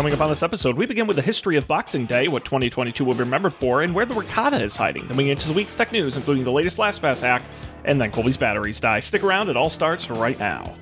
[0.00, 3.04] Coming up on this episode, we begin with the history of Boxing Day, what 2022
[3.04, 5.06] will be remembered for, and where the ricotta is hiding.
[5.06, 7.42] Then we get into the week's tech news, including the latest LastPass hack,
[7.84, 9.00] and then Colby's batteries die.
[9.00, 10.74] Stick around, it all starts right now.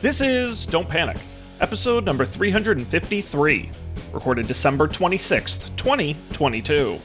[0.00, 1.16] This is Don't Panic,
[1.60, 3.70] episode number 353,
[4.12, 6.96] recorded December 26th, 2022.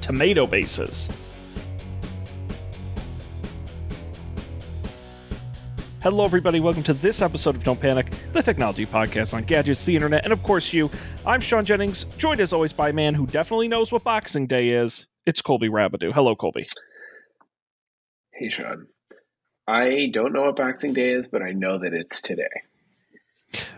[0.00, 1.08] Tomato bases.
[6.06, 6.60] Hello, everybody.
[6.60, 10.32] Welcome to this episode of Don't Panic, the technology podcast on gadgets, the internet, and
[10.32, 10.88] of course, you.
[11.26, 14.68] I'm Sean Jennings, joined as always by a man who definitely knows what Boxing Day
[14.68, 15.08] is.
[15.26, 16.12] It's Colby Rabideau.
[16.12, 16.62] Hello, Colby.
[18.30, 18.86] Hey, Sean.
[19.66, 22.44] I don't know what Boxing Day is, but I know that it's today.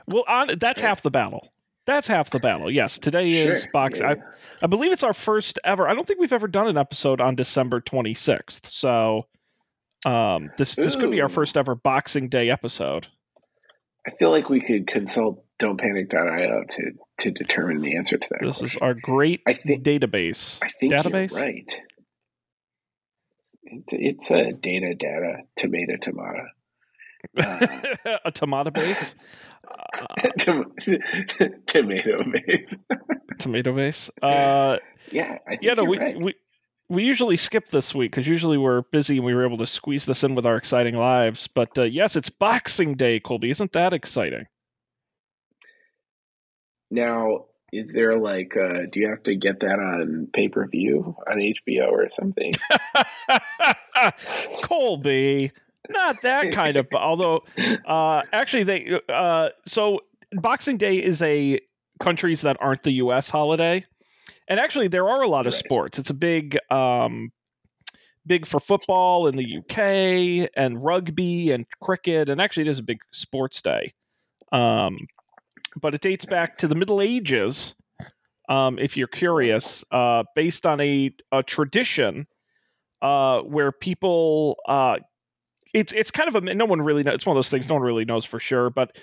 [0.06, 1.50] Well, on, that's half the battle.
[1.86, 2.70] That's half the battle.
[2.70, 4.06] Yes, today is Sure, Boxing.
[4.06, 4.16] yeah.
[4.60, 5.88] I, I believe it's our first ever.
[5.88, 8.66] I don't think we've ever done an episode on December 26th.
[8.66, 9.24] So,
[10.06, 13.08] um, this this could be our first ever Boxing Day episode.
[14.06, 16.82] I feel like we could consult don'tpanic.io to
[17.18, 18.38] to determine the answer to that.
[18.46, 20.58] This is our great I think- database.
[20.62, 21.32] I think database?
[21.32, 21.76] you're right.
[23.64, 26.46] It's, it's a data data tomato tomato.
[27.36, 27.66] Uh,
[28.24, 29.16] a tomato base.
[29.68, 30.72] Uh, tom-
[31.66, 32.74] tomato base.
[33.40, 34.08] tomato base.
[34.22, 34.76] Uh,
[35.10, 36.16] Yeah, I think yeah, no, we, right.
[36.16, 36.34] we
[36.88, 40.06] we usually skip this week because usually we're busy and we were able to squeeze
[40.06, 41.46] this in with our exciting lives.
[41.46, 43.50] But uh, yes, it's Boxing Day, Colby.
[43.50, 44.46] Isn't that exciting?
[46.90, 51.14] Now, is there like, uh, do you have to get that on pay per view
[51.30, 52.52] on HBO or something?
[54.62, 55.52] Colby,
[55.90, 56.86] not that kind of.
[56.94, 57.44] Although,
[57.84, 60.00] uh, actually, they uh, so
[60.32, 61.60] Boxing Day is a
[62.00, 63.28] countries that aren't the U.S.
[63.28, 63.84] holiday,
[64.48, 65.58] and actually there are a lot of Right.
[65.64, 65.98] sports.
[65.98, 67.30] It's a big, um,
[68.26, 72.82] big for football in the UK and rugby and cricket, and actually it is a
[72.82, 73.92] big sports day.
[74.52, 74.98] Um,
[75.80, 77.74] but it dates back to the Middle Ages.
[78.48, 82.26] Um, if you're curious, uh, based on a, a tradition
[83.02, 84.96] uh, where people uh,
[85.74, 87.74] it's it's kind of a no one really knows it's one of those things no
[87.74, 88.96] one really knows for sure but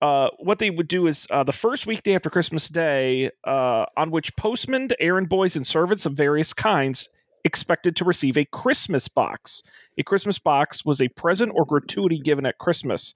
[0.00, 4.10] uh, what they would do is uh, the first weekday after christmas day uh, on
[4.10, 7.08] which postmen errand boys and servants of various kinds
[7.44, 9.62] expected to receive a christmas box.
[9.98, 13.14] A christmas box was a present or gratuity given at christmas.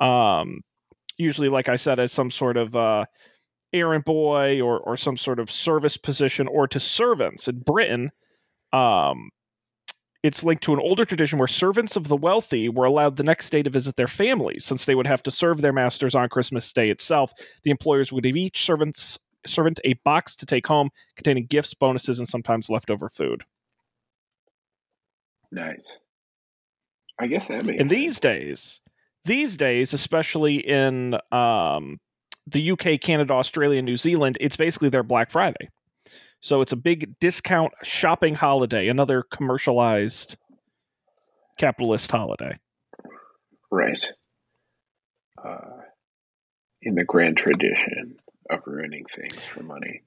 [0.00, 0.60] Um,
[1.18, 3.04] usually like i said as some sort of uh,
[3.72, 8.10] errand boy or, or some sort of service position or to servants in britain.
[8.72, 9.30] Um,
[10.22, 13.50] it's linked to an older tradition where servants of the wealthy were allowed the next
[13.50, 16.72] day to visit their families since they would have to serve their masters on christmas
[16.72, 17.32] day itself
[17.64, 22.18] the employers would give each servant's servant a box to take home containing gifts bonuses
[22.18, 23.44] and sometimes leftover food
[25.50, 25.98] nice.
[27.18, 27.90] I guess that makes in sense.
[27.90, 28.80] these days
[29.24, 31.98] these days especially in um,
[32.46, 35.68] the uk canada australia and new zealand it's basically their black friday
[36.40, 40.36] so it's a big discount shopping holiday another commercialized
[41.58, 42.58] capitalist holiday
[43.72, 44.04] Right.
[45.42, 45.82] Uh,
[46.82, 48.16] in the grand tradition
[48.50, 50.02] of ruining things for money.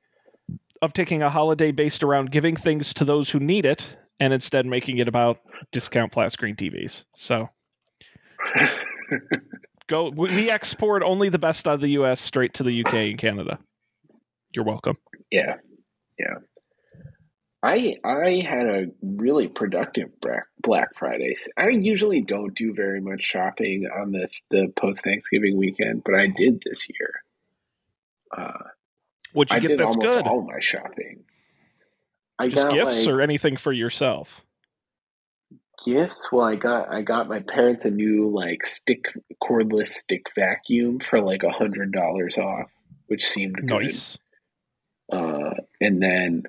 [0.82, 4.66] of taking a holiday based around giving things to those who need it and instead
[4.66, 5.40] making it about
[5.72, 7.06] discount flat screen TVs.
[7.16, 7.48] So
[9.88, 12.94] go we we export only the best out of the US straight to the UK
[12.94, 13.60] and Canada.
[14.54, 14.98] You're welcome.
[15.32, 15.56] yeah,
[16.24, 16.38] yeah.
[17.62, 20.10] I I had a really productive
[20.62, 21.34] Black Friday.
[21.58, 26.28] I usually don't do very much shopping on the the post Thanksgiving weekend, but I
[26.28, 27.24] did this year.
[28.36, 28.70] Uh,
[29.32, 30.28] What'd you I get did that's good?
[30.28, 31.24] all my shopping.
[32.38, 34.44] I Just got gifts like, or anything for yourself?
[35.86, 39.06] gifts well i got i got my parents a new like stick
[39.42, 42.70] cordless stick vacuum for like a hundred dollars off
[43.08, 44.18] which seemed good Nice.
[45.14, 46.44] Uh, and then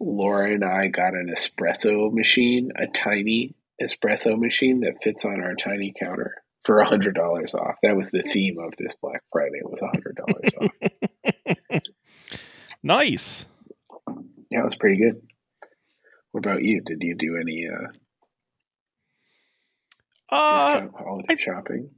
[0.00, 5.54] laura and i got an espresso machine a tiny espresso machine that fits on our
[5.54, 7.76] tiny counter for a hundred dollars off.
[7.82, 11.82] That was the theme of this black friday was a hundred dollars off.
[12.84, 13.46] Nice.
[14.50, 15.22] yeah it was pretty good.
[16.32, 16.80] What about you?
[16.80, 17.88] Did you do any uh,
[20.34, 21.90] Uh discount holiday I- shopping?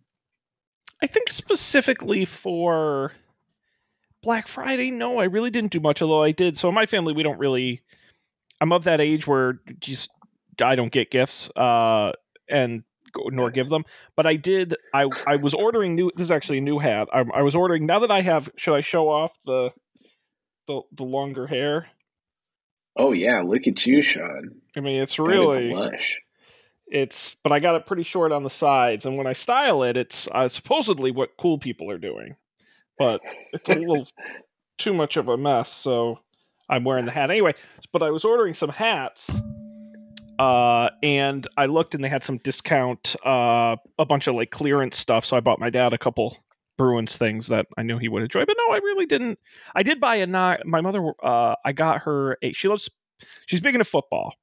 [1.02, 3.12] I think specifically for
[4.24, 6.02] Black Friday, no, I really didn't do much.
[6.02, 6.58] Although I did.
[6.58, 7.82] So in my family, we don't really.
[8.60, 10.10] I'm of that age where just
[10.62, 12.12] I don't get gifts, uh,
[12.48, 12.82] and
[13.12, 13.84] go- nor give them.
[14.16, 14.74] But I did.
[14.92, 16.10] I I was ordering new.
[16.16, 17.08] This is actually a new hat.
[17.12, 18.48] I, I was ordering now that I have.
[18.56, 19.70] Should I show off the
[20.66, 21.88] the the longer hair?
[22.96, 24.60] Oh yeah, look at you, Sean.
[24.76, 26.16] I mean, it's really lush.
[26.86, 29.96] It's but I got it pretty short on the sides, and when I style it,
[29.96, 32.36] it's uh, supposedly what cool people are doing,
[32.98, 33.20] but
[33.52, 34.06] it's a little
[34.78, 35.72] too much of a mess.
[35.72, 36.20] So
[36.68, 37.54] I'm wearing the hat anyway.
[37.92, 39.40] But I was ordering some hats,
[40.38, 44.96] uh, and I looked and they had some discount, uh, a bunch of like clearance
[44.96, 45.24] stuff.
[45.24, 46.36] So I bought my dad a couple
[46.76, 48.44] Bruins things that I knew he would enjoy.
[48.44, 49.38] But no, I really didn't.
[49.74, 50.66] I did buy a not.
[50.66, 52.52] My mother, uh, I got her a.
[52.52, 52.90] She loves.
[53.46, 54.34] She's big into football,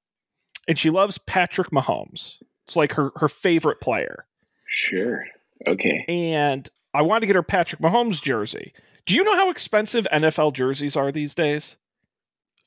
[0.68, 2.36] and she loves Patrick Mahomes.
[2.66, 4.26] It's like her her favorite player.
[4.68, 5.26] Sure.
[5.68, 6.06] Okay.
[6.08, 8.74] And I wanted to get her Patrick Mahomes jersey.
[9.06, 11.78] Do you know how expensive NFL jerseys are these days?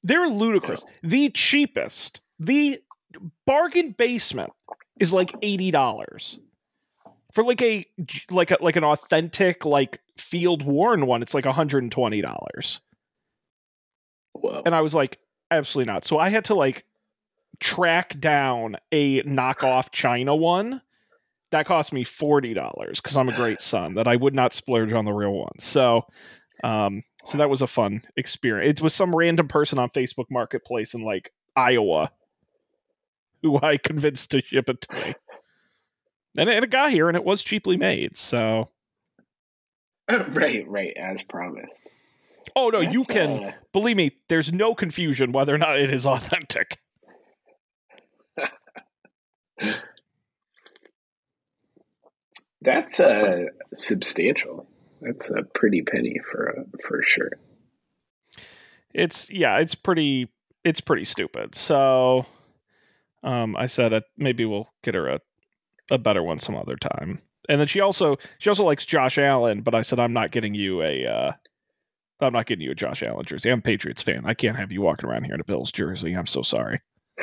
[0.03, 0.85] They're ludicrous.
[1.03, 2.81] The cheapest, the
[3.47, 4.53] bargain basement
[5.01, 6.39] is like eighty dollars
[7.33, 7.87] for like a
[8.31, 11.23] like a like an authentic like field worn one.
[11.23, 12.81] It's like one hundred and twenty dollars.
[14.33, 14.63] Whoa.
[14.65, 15.19] And I was like,
[15.51, 16.05] absolutely not.
[16.05, 16.85] So I had to like
[17.61, 20.83] track down a knockoff China one
[21.55, 24.93] that cost me forty dollars because I'm a great son that I would not splurge
[24.93, 25.57] on the real one.
[25.61, 26.03] So,
[26.65, 28.81] um, so that was a fun experience.
[28.81, 32.11] It was some random person on Facebook Marketplace in like Iowa
[33.43, 35.15] who I convinced to ship it to me,
[36.37, 38.17] and, and it got here and it was cheaply made.
[38.17, 38.71] So,
[40.11, 41.83] right, right, as promised.
[42.57, 44.17] oh no, you can uh, believe me.
[44.29, 46.81] There's no confusion whether or not it is authentic.
[52.65, 53.45] That's uh,
[53.77, 54.67] substantial.
[55.01, 57.39] That's a pretty penny for a for shirt.
[58.95, 60.31] it's yeah, it's pretty
[60.65, 61.55] it's pretty stupid.
[61.55, 62.27] So
[63.23, 65.21] um I said uh, maybe we'll get her a
[65.91, 67.21] a better one some other time.
[67.49, 70.55] And then she also she also likes Josh Allen, but I said I'm not getting
[70.55, 71.33] you a uh
[72.21, 73.51] I'm not getting you a Josh Allen jersey.
[73.51, 74.23] I'm a Patriots fan.
[74.25, 76.15] I can't have you walking around here in a Bills jersey.
[76.15, 76.81] I'm so sorry.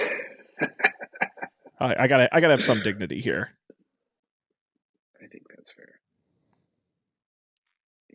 [1.80, 3.50] I, I gotta I gotta have some dignity here.
[5.62, 6.00] That's fair.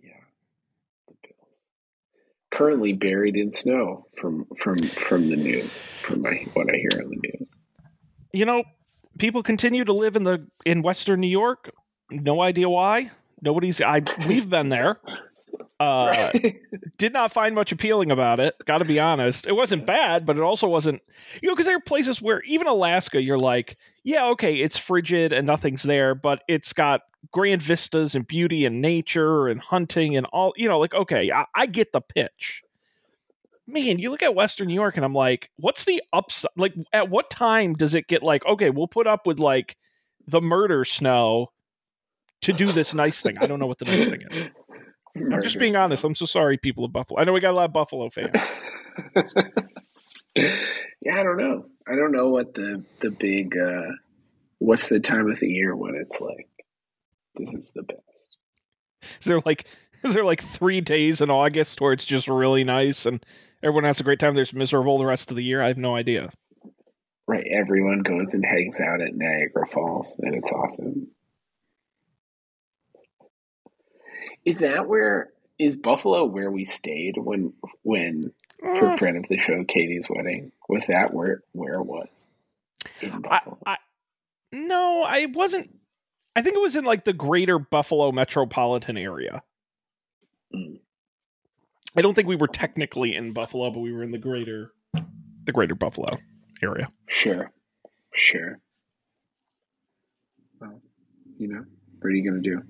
[0.02, 0.10] Yeah,
[1.06, 1.62] the Bills
[2.50, 7.10] currently buried in snow from from from the news from my what I hear on
[7.10, 7.56] the news.
[8.32, 8.64] You know,
[9.20, 11.70] people continue to live in the in Western New York.
[12.10, 13.12] No idea why.
[13.40, 14.98] Nobody's I we've been there.
[15.78, 16.30] Uh
[16.98, 18.54] did not find much appealing about it.
[18.64, 19.46] Got to be honest.
[19.46, 21.02] It wasn't bad, but it also wasn't,
[21.42, 25.32] you know, because there are places where even Alaska, you're like, yeah, okay, it's frigid
[25.32, 30.26] and nothing's there, but it's got grand vistas and beauty and nature and hunting and
[30.26, 32.62] all, you know, like, okay, I, I get the pitch.
[33.66, 36.52] Man, you look at Western New York and I'm like, what's the upside?
[36.56, 39.76] Like, at what time does it get like, okay, we'll put up with like
[40.26, 41.50] the murder snow
[42.42, 43.38] to do this nice thing?
[43.38, 44.44] I don't know what the nice thing is.
[45.16, 46.04] I'm just being honest.
[46.04, 47.20] I'm so sorry, people of Buffalo.
[47.20, 48.30] I know we got a lot of Buffalo fans.
[50.34, 51.66] yeah, I don't know.
[51.88, 53.92] I don't know what the the big uh
[54.58, 56.48] what's the time of the year when it's like
[57.34, 58.00] this is the best.
[59.20, 59.66] Is there like
[60.02, 63.24] is there like three days in August where it's just really nice and
[63.62, 64.34] everyone has a great time?
[64.34, 65.62] There's miserable the rest of the year.
[65.62, 66.30] I have no idea.
[67.28, 71.08] Right, everyone goes and hangs out at Niagara Falls and it's awesome.
[74.46, 77.52] Is that where is Buffalo where we stayed when
[77.82, 80.52] when for Uh, friend of the show Katie's wedding?
[80.68, 82.08] Was that where where it was?
[83.02, 83.76] In I, I
[84.52, 85.70] no, I wasn't.
[86.36, 89.42] I think it was in like the greater Buffalo metropolitan area.
[90.54, 90.78] Mm.
[91.96, 94.72] I don't think we were technically in Buffalo, but we were in the greater
[95.44, 96.18] the greater Buffalo
[96.62, 96.88] area.
[97.08, 97.50] Sure.
[98.14, 98.60] Sure.
[100.60, 100.80] Well,
[101.38, 101.64] you know,
[101.98, 102.62] what are you gonna do?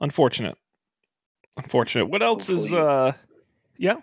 [0.00, 0.56] Unfortunate.
[1.56, 2.06] Unfortunate.
[2.06, 3.12] What else is uh
[3.76, 3.96] yeah,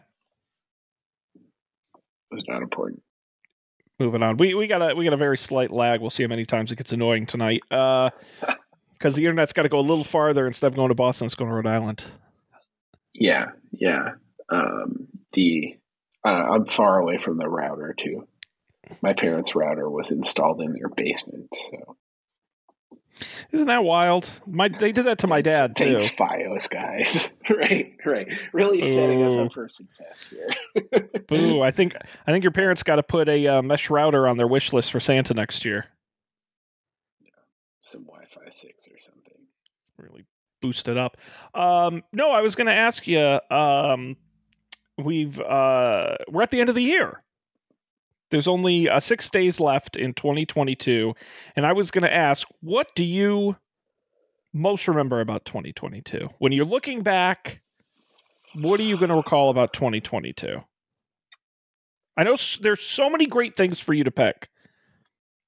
[2.31, 3.01] It's not important.
[4.00, 4.38] moving on.
[4.38, 6.01] We we got a we got a very slight lag.
[6.01, 7.62] We'll see how many times it gets annoying tonight.
[7.69, 8.10] Uh
[8.93, 11.33] because the internet's got to go a little farther instead of going to Boston, it's
[11.33, 12.03] going to Rhode Island.
[13.15, 14.12] Yeah, yeah.
[14.50, 15.75] Um, the
[16.24, 18.27] uh, I'm far away from the router too.
[19.01, 21.80] My parents' router was installed in their basement, so
[23.51, 24.29] Isn't that wild?
[24.47, 25.97] My they did that to my dad too.
[25.97, 27.29] Thanks, FiOS guys.
[27.49, 28.27] right, right.
[28.53, 30.49] Really setting us up for success here.
[31.27, 31.61] Boo!
[31.61, 31.95] I think
[32.27, 34.91] I think your parents got to put a uh, mesh router on their wish list
[34.91, 35.85] for Santa next year.
[37.81, 39.33] Some Wi-Fi six or something.
[39.97, 40.25] Really
[40.61, 41.17] boost it up.
[41.53, 43.39] Um, no, I was going to ask you.
[43.49, 44.15] Um,
[44.97, 47.23] we've uh, we're at the end of the year.
[48.31, 51.13] There's only uh, six days left in 2022,
[51.55, 53.57] and I was going to ask, what do you
[54.53, 56.29] most remember about 2022?
[56.39, 57.61] When you're looking back,
[58.55, 60.61] what are you going to recall about 2022?
[62.17, 64.50] I know s- there's so many great things for you to pick.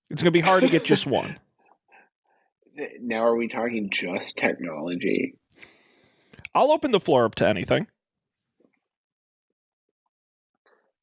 [0.10, 1.40] It's going to be hard to get just one.
[3.00, 5.36] Now, are we talking just technology?
[6.56, 7.86] I'll open the floor up to anything.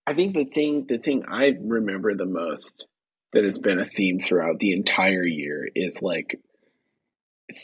[0.06, 2.86] I think the thing the thing I remember the most
[3.32, 6.40] that has been a theme throughout the entire year is like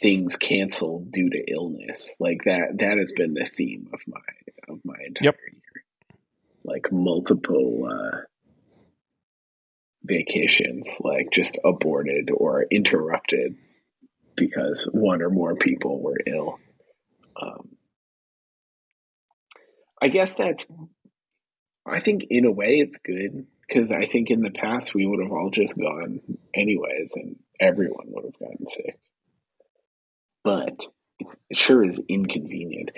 [0.01, 2.11] things canceled due to illness.
[2.21, 4.21] Like that that has been the theme of my
[4.75, 5.37] of my entire Yep.
[5.53, 5.85] year.
[6.65, 8.19] Like multiple uh
[10.05, 13.57] vacations like just aborted or interrupted
[14.37, 16.59] because one or more people were ill.
[17.41, 17.71] Um
[20.03, 20.71] I guess that's
[21.87, 25.21] I think in a way it's good because I think in the past we would
[25.23, 26.21] have all just gone
[26.55, 28.99] anyways, and everyone would have gotten sick.
[30.45, 30.77] But
[31.19, 32.91] it's, it sure is inconvenient.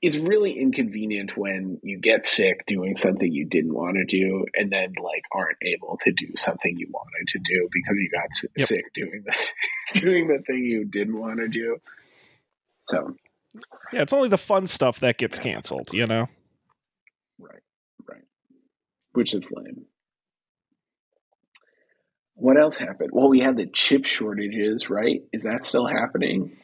[0.00, 4.70] It's really inconvenient when you get sick doing something you didn't want to do, and
[4.70, 8.68] then like aren't able to do something you wanted to do because you got Yep.
[8.68, 11.78] sick doing the doing the thing you didn't want to do.
[12.82, 13.16] So
[13.92, 16.26] Yeah, it's only the fun stuff that gets canceled, you know?
[17.38, 17.62] Right.
[19.14, 19.86] Which is lame.
[22.34, 23.10] What else happened?
[23.12, 25.22] Well, we had the chip shortages, right?
[25.32, 26.56] Is that still happening?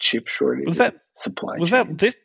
[0.00, 0.78] Chip shortages.
[0.78, 1.58] that- supply?
[1.58, 1.88] Was chain?
[1.88, 2.16] that this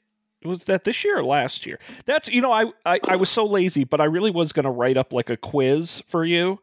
[0.46, 1.80] was that this year or last year?
[2.06, 4.96] That's you know, I I, I was so lazy, but I really was gonna write
[4.98, 6.60] up like a quiz for you.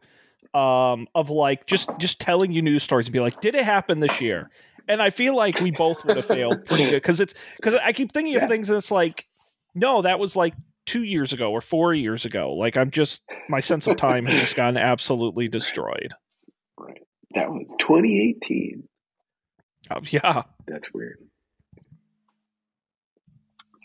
[0.55, 3.99] Um, of like just just telling you news stories and be like, did it happen
[3.99, 4.49] this year?
[4.87, 7.91] And I feel like we both would have failed pretty good because it's because I
[7.91, 8.43] keep thinking Yeah.
[8.43, 9.27] of things and it's like,
[9.75, 10.53] no, that was like
[10.85, 12.53] two years ago or four years ago.
[12.53, 16.13] Like I'm just my sense of time has just gotten absolutely destroyed.
[16.79, 17.01] right?
[17.33, 18.87] That was 2018.
[19.91, 21.19] Oh, yeah, That's weird.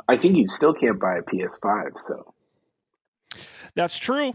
[0.08, 1.98] I think you still can't buy a PS5.
[1.98, 2.34] So
[3.74, 4.34] That's true.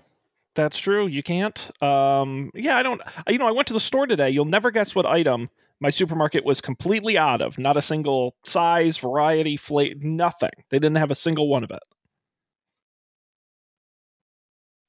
[0.53, 1.07] That's true.
[1.07, 1.71] You can't.
[1.83, 3.01] Um, yeah, I don't.
[3.27, 4.29] You know, I went to the store today.
[4.29, 5.49] You'll never guess what item
[5.81, 7.57] my supermarket was completely out of.
[7.57, 10.51] Not a single size, variety, flavor, nothing.
[10.69, 11.83] They didn't have a single one of it.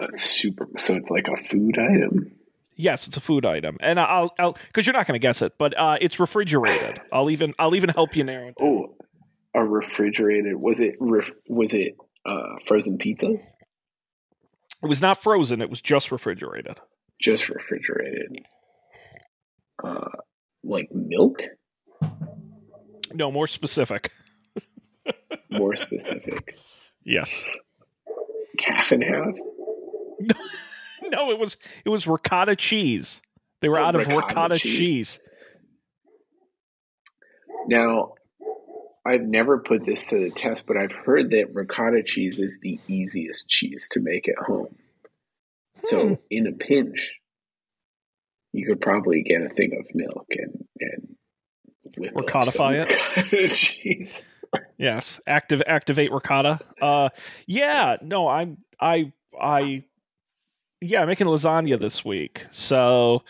[0.01, 0.67] That's super.
[0.79, 2.33] So it's like a food item.
[2.79, 5.55] Yes, it's a food item, and I'll, I'll, because you're not going to guess it,
[5.59, 7.01] but uh, it's refrigerated.
[7.13, 8.57] I'll even, I'll even help you narrow it.
[8.59, 8.69] down.
[8.69, 8.95] Oh,
[9.55, 10.57] a refrigerated.
[10.57, 10.97] Was it?
[11.01, 13.45] Ref, was it uh, frozen pizzas?
[14.83, 15.63] It was not frozen.
[15.63, 16.79] It was just refrigerated.
[17.19, 18.45] Just refrigerated.
[19.83, 20.09] Uh,
[20.63, 21.41] like milk.
[23.15, 24.11] No, more specific.
[25.51, 26.57] More specific.
[27.05, 27.47] Yes.
[28.59, 29.35] Calf and half.
[31.03, 33.21] No, it was, it was ricotta cheese.
[33.61, 34.79] They were Oh, out of ricotta ricotta cheese.
[34.79, 35.21] cheese.
[37.69, 38.15] Now,
[39.05, 42.81] I've never put this to the test, but I've heard that ricotta cheese is the
[42.89, 44.75] easiest cheese to make at home.
[45.79, 46.15] So, Hmm.
[46.31, 47.13] in a pinch,
[48.53, 51.17] you could probably get a thing of milk and and
[52.15, 54.25] Or codify ricotta cheese.
[54.79, 56.61] Yes, active activate ricotta.
[56.81, 57.11] Uh,
[57.47, 59.85] yeah, no, I'm I I
[60.81, 63.23] yeah, I'm making lasagna this week, so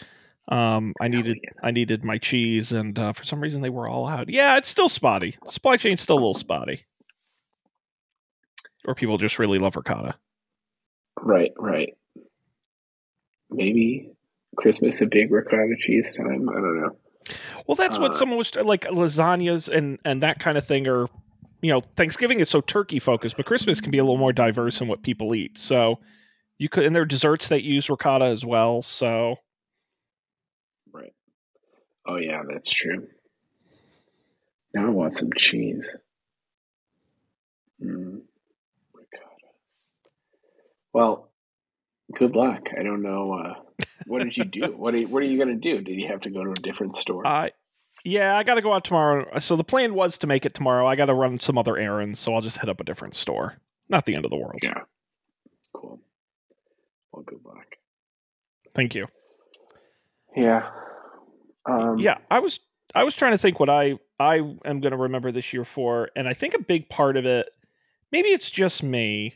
[0.48, 1.38] um, I needed.
[1.62, 4.28] I needed my cheese, and uh, for some reason they were all out.
[4.28, 5.36] Yeah, it's still spotty.
[5.46, 6.84] Supply chain's still a little spotty,
[8.84, 10.14] or people just really love ricotta.
[11.20, 11.96] Right, right.
[13.50, 14.10] Maybe
[14.56, 16.48] Christmas a big ricotta cheese time.
[16.48, 16.96] I don't know.
[17.66, 21.08] Well, that's what Uh, someone was like lasagnas and and that kind of thing are.
[21.62, 24.80] You know, Thanksgiving is so turkey focused, but Christmas can be a little more diverse
[24.80, 25.56] in what people eat.
[25.56, 25.98] So
[26.58, 28.82] you could, and there are desserts that use ricotta as well.
[28.82, 29.36] So
[30.92, 31.12] Right.
[32.06, 33.08] Oh yeah, that's true.
[34.74, 35.94] Now I want some cheese.
[37.82, 38.20] Mm,
[38.94, 39.48] ricotta.
[40.92, 41.30] Well,
[42.14, 42.68] good luck.
[42.78, 43.32] I don't know.
[43.32, 44.72] Uh, what did you do?
[44.76, 45.82] what are you, What are you going to do?
[45.82, 47.26] Did you have to go to a different store?
[47.26, 47.52] I,
[48.04, 49.38] yeah, I got to go out tomorrow.
[49.38, 50.86] So the plan was to make it tomorrow.
[50.86, 53.54] I got to run some other errands, so I'll just hit up a different store.
[53.88, 54.60] Not the end of the world.
[54.62, 54.82] yeah.
[57.16, 57.24] Cool.
[57.28, 57.66] Well, good luck.
[58.74, 59.06] Thank you.
[60.36, 60.68] Yeah.
[61.64, 62.60] Um, yeah, I was
[62.94, 66.10] I was trying to think what I I am going to remember this year for,
[66.14, 67.48] and I think a big part of it,
[68.12, 69.34] maybe it's just me.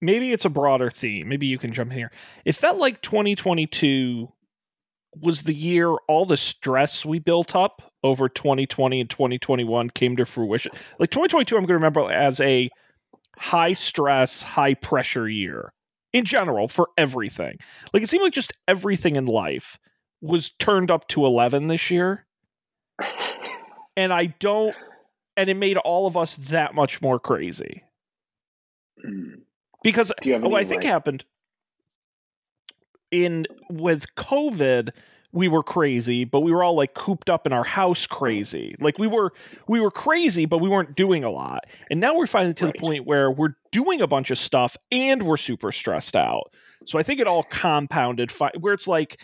[0.00, 1.28] Maybe it's a broader theme.
[1.28, 2.10] Maybe you can jump in here.
[2.44, 4.30] It felt like 2022
[5.18, 10.26] was the year all the stress we built up over 2020 and 2021 came to
[10.26, 10.72] fruition.
[10.98, 12.68] Like 2022, I'm going to remember as a
[13.38, 15.72] high stress, high pressure year
[16.16, 17.58] in general for everything.
[17.92, 19.78] Like it seemed like just everything in life
[20.20, 22.24] was turned up to 11 this year.
[23.96, 24.74] And I don't,
[25.36, 27.82] and it made all of us that much more crazy
[29.06, 29.42] Mm.
[29.82, 31.24] because have oh, I think like- happened.
[33.10, 34.90] in with COVID,
[35.36, 38.74] we were crazy, but we were all like cooped up in our house crazy.
[38.80, 39.34] Like we were
[39.68, 41.66] we were crazy, but we weren't doing a lot.
[41.90, 42.74] And now we're finally to right.
[42.74, 46.54] the point where we're doing a bunch of stuff and we're super stressed out.
[46.86, 49.20] So I think it all compounded fi- where it's like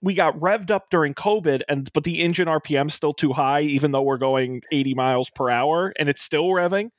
[0.00, 3.90] we got revved up during COVID and but the engine RPM still too high even
[3.90, 6.90] though we're going 80 miles per hour and it's still revving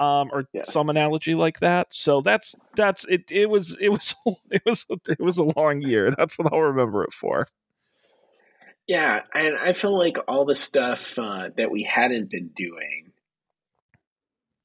[0.00, 0.62] um, or yeah.
[0.64, 1.88] some analogy like that.
[1.92, 3.30] So that's that's it.
[3.30, 4.14] It was it was
[4.50, 6.10] it was it was a long year.
[6.16, 7.46] That's what I'll remember it for.
[8.86, 13.12] Yeah, and I feel like all the stuff uh, that we hadn't been doing,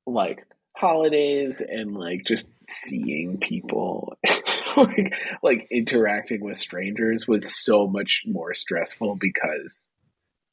[0.06, 4.18] like holidays and like just seeing people,
[4.78, 9.78] like like interacting with strangers, was so much more stressful because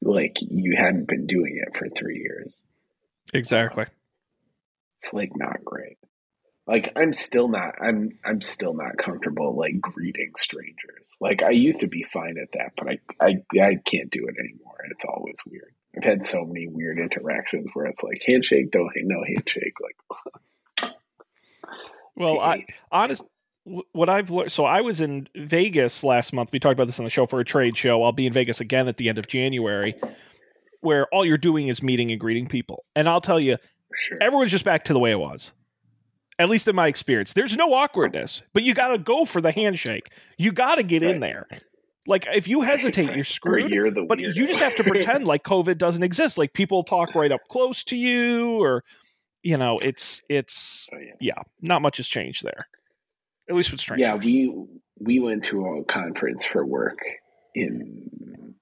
[0.00, 2.56] like you hadn't been doing it for three years.
[3.34, 3.84] Exactly.
[5.00, 5.97] It's like not great
[6.68, 11.80] like i'm still not i'm i'm still not comfortable like greeting strangers like i used
[11.80, 15.04] to be fine at that but i i, I can't do it anymore and it's
[15.06, 19.74] always weird i've had so many weird interactions where it's like handshake don't no handshake
[19.80, 20.92] like
[22.14, 23.24] well i honest
[23.92, 26.52] what I've learned, so I was in Vegas last month.
[26.52, 28.02] We talked about this on the show for a trade show.
[28.02, 29.94] I'll be in Vegas again at the end of January,
[30.80, 32.86] where all you're doing is meeting and greeting people.
[32.96, 33.58] And I'll tell you,
[33.94, 34.16] sure.
[34.22, 35.52] everyone's just back to the way it was
[36.38, 37.32] at least in my experience.
[37.32, 40.10] There's no awkwardness, but you got to go for the handshake.
[40.36, 41.14] You got to get right.
[41.14, 41.46] in there.
[42.06, 43.70] Like if you hesitate, you're screwed.
[43.70, 46.38] You're but you just have to pretend like COVID doesn't exist.
[46.38, 48.84] Like people talk right up close to you, or
[49.42, 51.12] you know, it's it's oh, yeah.
[51.20, 51.42] yeah.
[51.60, 52.58] not much has changed there.
[53.50, 54.08] At least with strangers.
[54.08, 54.54] Yeah, we
[54.98, 56.98] we went to a conference for work
[57.54, 58.54] in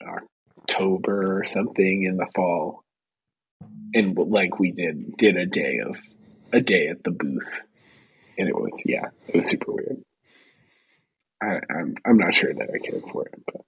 [0.62, 2.82] October or something in the fall,
[3.94, 5.96] and like we did did a day of
[6.56, 7.60] a day at the booth,
[8.38, 10.02] and it was yeah, it was super weird.
[11.42, 13.60] I, I'm I'm not sure that I cared for it, but.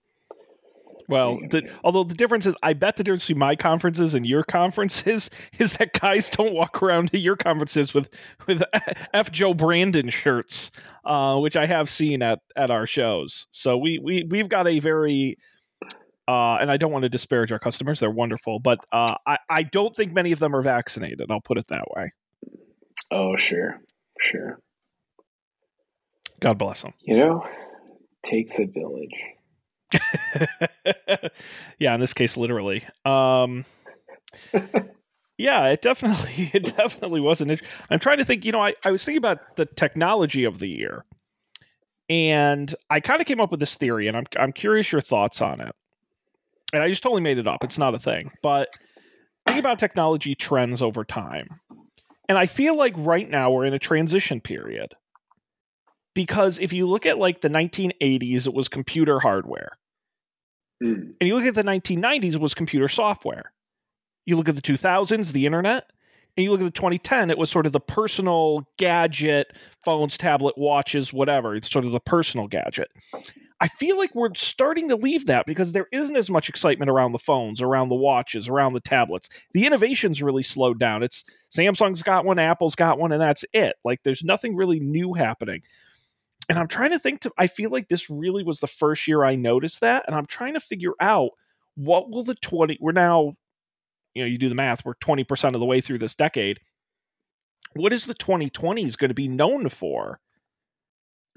[1.11, 4.45] Well, the, although the difference is, I bet the difference between my conferences and your
[4.45, 8.11] conferences is that guys don't walk around to your conferences with
[8.47, 8.63] with
[9.15, 10.71] F Joe Brandon shirts,
[11.05, 13.47] uh, which I have seen at at our shows.
[13.53, 15.37] So we we we've got a very
[16.29, 19.63] uh, and I don't want to disparage our customers; they're wonderful, but uh, I I
[19.63, 21.31] don't think many of them are vaccinated.
[21.31, 22.13] I'll put it that way.
[23.11, 23.81] Oh, sure,
[24.21, 24.59] sure.
[26.41, 26.93] God bless them.
[27.01, 27.47] You know,
[28.23, 29.15] takes a village.
[31.79, 32.85] yeah, in this case, literally.
[33.05, 33.65] Um,
[35.39, 37.61] yeah, it definitely, it definitely wasn't.
[37.91, 38.45] I'm trying to think.
[38.45, 41.05] You know, I, I was thinking about the technology of the year,
[42.09, 45.41] and I kind of came up with this theory, and I'm I'm curious your thoughts
[45.41, 45.75] on it.
[46.73, 47.65] And I just totally made it up.
[47.65, 48.69] It's not a thing, but
[49.47, 51.61] think about technology trends over time.
[52.29, 54.95] And I feel like right now we're in a transition period.
[56.15, 59.79] Because if you look at like the 1980s, it was computer hardware.
[60.83, 61.15] Mm.
[61.21, 63.53] And you look at the 1990s, it was computer software.
[64.27, 65.91] You look at the 2000s, the internet.
[66.37, 69.53] And you look at the 2010, it was sort of the personal gadget,
[69.85, 71.57] phones, tablet, watches, whatever.
[71.57, 72.89] It's sort of the personal gadget.
[73.61, 77.13] I feel like we're starting to leave that because there isn't as much excitement around
[77.13, 79.29] the phones, around the watches, around the tablets.
[79.53, 81.03] The innovation's really slowed down.
[81.03, 83.75] It's Samsung's got one, Apple's got one, and that's it.
[83.85, 85.63] Like there's nothing really new happening.
[86.49, 89.25] And I'm trying to think to I feel like this really was the first year
[89.25, 90.05] I noticed that.
[90.07, 91.31] And I'm trying to figure out
[91.75, 93.35] what will the 20 we're now,
[94.15, 96.61] you know, you do the math, we're 20% of the way through this decade.
[97.75, 100.21] What is the 2020s going to be known for?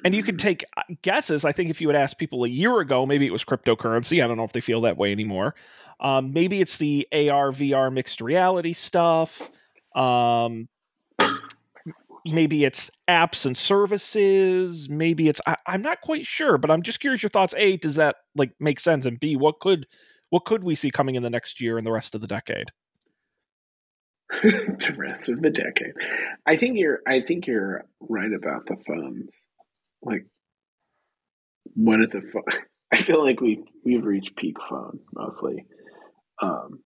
[0.04, 1.46] And you can take uh, guesses.
[1.46, 4.24] I think if you had asked people a year ago, maybe it was cryptocurrency.
[4.24, 5.56] I don't know if they feel that way anymore.
[6.00, 9.42] Um, maybe it's the AR, VR mixed reality stuff.
[9.96, 10.68] Um,
[12.26, 14.90] maybe it's apps and services.
[14.90, 17.54] Maybe it's I, am not quite sure, but I'm just curious your thoughts.
[17.58, 19.06] A, does that like make sense?
[19.06, 19.86] And B, what could
[20.30, 22.72] what could we see coming in the next year and the rest of the decade?
[24.44, 25.94] the rest of the decade.
[26.48, 29.30] I think you're I think you're right about the phones
[30.04, 30.26] like
[31.76, 32.44] when is it fun?
[32.94, 35.66] I feel like we we've reached peak phone mostly,
[36.42, 36.80] um,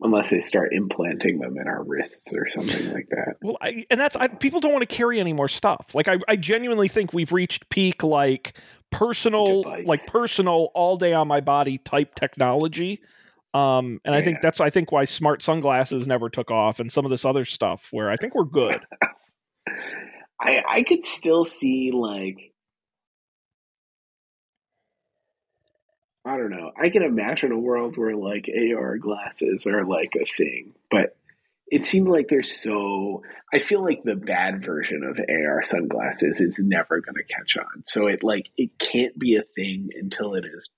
[0.00, 3.36] unless they start implanting them in our wrists or something like that.
[3.42, 5.94] Well, I, and that's I, people don't want to carry any more stuff.
[5.94, 8.56] Like I, I genuinely think we've reached peak like
[8.92, 9.86] personal, Device.
[9.86, 13.00] like personal all day on my body type technology.
[13.52, 14.20] Um, and yeah.
[14.20, 17.24] I think that's I think why smart sunglasses never took off, and some of this
[17.24, 18.80] other stuff where I think we're good.
[20.42, 22.52] I I could still see like
[26.24, 26.70] I don't know.
[26.80, 31.16] I can imagine a world where like AR glasses are like a thing, but
[31.66, 36.58] it seems like there's so I feel like the bad version of AR sunglasses is
[36.58, 37.84] never going to catch on.
[37.84, 40.70] So it like it can't be a thing until it is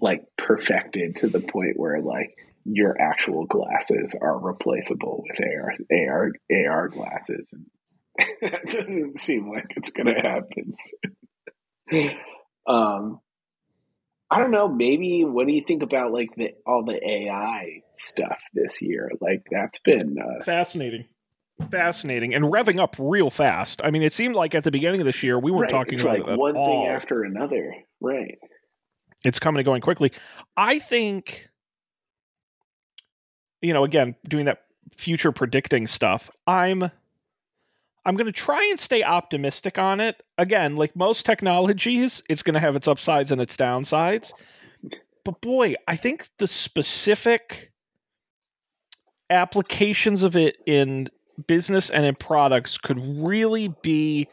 [0.00, 6.32] like perfected to the point where like your actual glasses are replaceable with AR AR
[6.68, 7.66] AR glasses and
[8.42, 10.74] that doesn't seem like it's going to happen.
[12.66, 13.20] um
[14.32, 14.68] I don't know.
[14.68, 19.10] Maybe what do you think about like the all the AI stuff this year?
[19.20, 21.06] Like that's been uh, fascinating,
[21.70, 23.80] fascinating, and revving up real fast.
[23.82, 25.78] I mean, it seemed like at the beginning of this year we weren't right.
[25.78, 27.74] talking it's about like one thing after another.
[28.00, 28.38] Right.
[29.24, 30.12] It's coming and going quickly.
[30.56, 31.48] I think,
[33.60, 34.62] you know, again, doing that
[34.96, 36.30] future predicting stuff.
[36.46, 36.90] I'm
[38.10, 40.20] I'm going to try and stay optimistic on it.
[40.36, 44.32] Again, like most technologies, it's going to have its upsides and its downsides.
[45.24, 47.70] But boy, I think the specific
[49.30, 51.08] applications of it in
[51.46, 54.26] business and in products could really be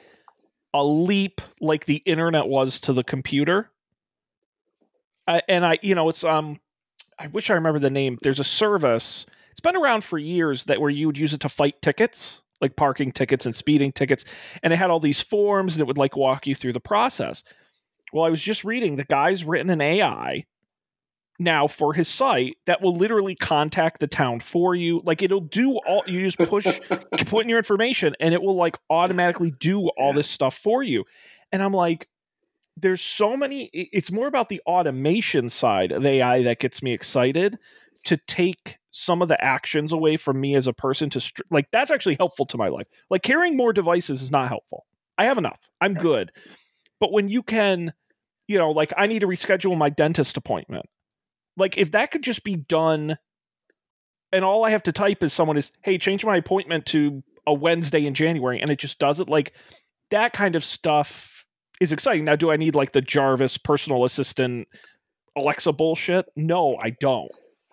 [0.74, 3.70] a leap like the internet was to the computer.
[5.28, 6.60] Uh, and I, you know, it's um
[7.20, 8.18] I wish I remember the name.
[8.24, 9.28] There's a service.
[9.52, 12.76] It's been around for years that where you would use it to fight tickets like
[12.76, 14.26] parking tickets and speeding tickets
[14.64, 17.44] and it had all these forms that would like walk you through the process.
[18.14, 20.46] Well i was just reading the guy's written an ai
[21.40, 25.02] now for his site that will literally contact the town for you.
[25.06, 26.66] Like it'll do all you just push
[27.28, 31.04] put in your information and it will like automatically do all this stuff for you.
[31.52, 32.08] And i'm like
[32.80, 37.58] there's so many it's more about the automation side of ai that gets me excited
[38.08, 41.70] to take some of the actions away from me as a person to str- like
[41.72, 42.88] that's actually helpful to my life.
[43.10, 44.86] Like carrying more devices is not helpful.
[45.18, 45.60] I have enough.
[45.82, 46.32] I'm good.
[47.00, 47.94] But when you can,
[48.48, 50.86] you know, like I need to reschedule my dentist appointment.
[51.58, 53.18] Like if that could just be done
[54.32, 57.54] and all I have to type is someone is, "Hey, change my appointment to a
[57.54, 59.54] Wednesday in January," and it just does it like
[60.12, 61.46] that kind of stuff
[61.82, 62.24] is exciting.
[62.24, 64.68] Now, do I need like the Jarvis personal assistant
[65.36, 66.26] Alexa bullshit?
[66.36, 67.32] No, I don't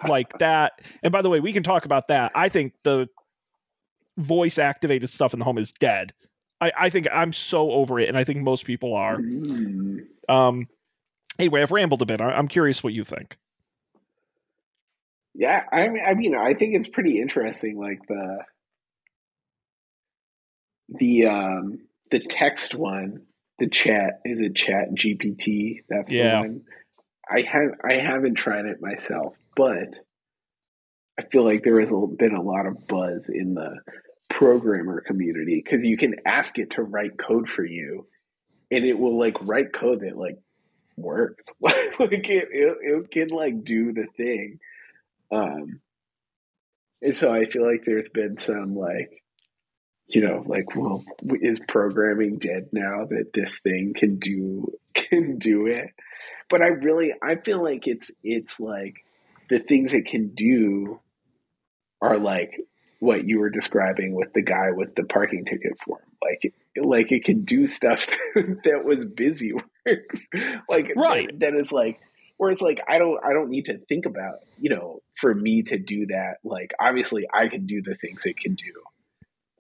[0.09, 0.81] like that.
[1.03, 2.33] And by the way, we can talk about that.
[2.35, 3.09] I think the
[4.17, 6.13] voice activated stuff in the home is dead.
[6.61, 9.17] I, I think I'm so over it, and I think most people are.
[10.29, 10.69] Um,
[11.39, 12.21] anyway, I've rambled a bit.
[12.21, 13.37] I, I'm curious what you think.
[15.35, 17.77] Yeah, I mean, I mean, I think it's pretty interesting.
[17.79, 18.39] Like the
[20.89, 21.79] the um
[22.11, 23.23] the text one,
[23.59, 25.81] the chat is it Chat GPT?
[25.89, 26.39] That's the Yeah.
[26.41, 26.63] one.
[27.29, 29.99] I have I haven't tried it myself, but
[31.19, 33.79] I feel like there has been a lot of buzz in the
[34.29, 38.07] programmer community because you can ask it to write code for you,
[38.71, 40.39] and it will like write code that like
[40.97, 41.51] works.
[41.61, 44.59] like it, it, it can like do the thing.
[45.31, 45.81] Um,
[47.01, 49.23] and so I feel like there's been some like,
[50.07, 51.05] you know, like, well,
[51.41, 55.91] is programming dead now that this thing can do can do it?
[56.49, 59.04] But I really I feel like it's it's like
[59.49, 61.01] the things it can do
[62.01, 62.61] are like
[63.01, 66.01] what you were describing with the guy with the parking ticket form.
[66.23, 70.17] Like like it can do stuff that was busy work.
[70.69, 71.29] like Right.
[71.29, 72.01] that, that is like
[72.37, 75.63] where it's like I don't I don't need to think about, you know, for me
[75.65, 76.37] to do that.
[76.45, 78.73] Like obviously I can do the things it can do.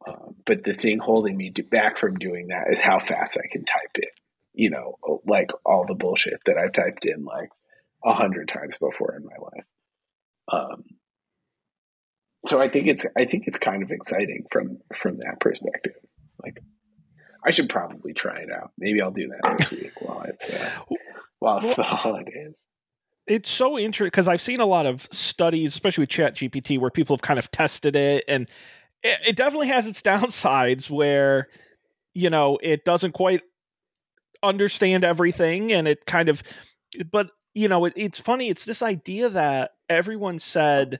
[0.06, 3.64] Um, but the thing holding me back from doing that is how fast I can
[3.64, 4.10] type it.
[4.52, 7.50] You know, like all the bullshit that I've typed in like
[8.04, 9.64] a hundred times before in my life.
[10.52, 10.84] Um,
[12.46, 15.94] so I think it's I think it's kind of exciting from from that perspective.
[16.42, 16.60] Like,
[17.44, 18.72] I should probably try it out.
[18.78, 20.70] Maybe I'll do that this week while it's uh,
[21.38, 22.54] while it's the holidays.
[23.26, 26.90] It's so interesting because I've seen a lot of studies, especially with Chat GPT, where
[26.90, 28.50] people have kind of tested it, and
[29.02, 31.48] it, it definitely has its downsides where
[32.12, 33.40] you know it doesn't quite
[34.42, 36.42] understand everything, and it kind of,
[37.10, 38.48] but you know, it, it's funny.
[38.50, 40.98] It's this idea that everyone said,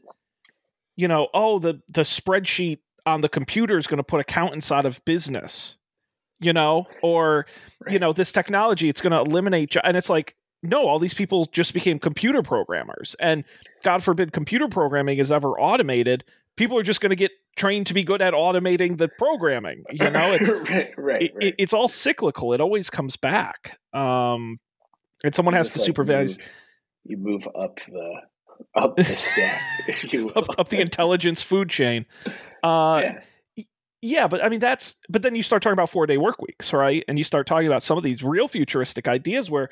[0.96, 4.86] you know, oh, the the spreadsheet on the computer is going to put accountants out
[4.86, 5.76] of business,
[6.40, 7.46] you know, or
[7.88, 11.12] you know, this technology it's going to eliminate, jo- and it's like no, all these
[11.12, 13.14] people just became computer programmers.
[13.20, 13.44] And
[13.82, 16.24] God forbid computer programming is ever automated.
[16.56, 19.84] People are just going to get trained to be good at automating the programming.
[19.92, 21.32] You know, it's right, right, right.
[21.42, 22.54] it- it's all cyclical.
[22.54, 23.78] It always comes back.
[23.92, 24.58] Um,
[25.24, 26.48] and someone has to like, supervise move-
[27.06, 28.14] you move up the
[28.76, 30.32] up the stack, if you will.
[30.36, 32.06] up, up the intelligence food chain.
[32.62, 33.20] Uh, yeah.
[34.06, 36.74] Yeah, but I mean that's but then you start talking about four day work weeks,
[36.74, 37.02] right?
[37.08, 39.70] And you start talking about some of these real futuristic ideas where,